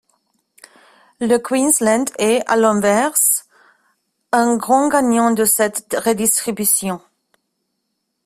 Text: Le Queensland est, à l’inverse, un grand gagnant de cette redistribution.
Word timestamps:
Le 1.19 1.37
Queensland 1.37 2.05
est, 2.17 2.41
à 2.47 2.55
l’inverse, 2.55 3.45
un 4.31 4.55
grand 4.57 4.87
gagnant 4.87 5.29
de 5.29 5.45
cette 5.45 5.95
redistribution. 6.03 6.99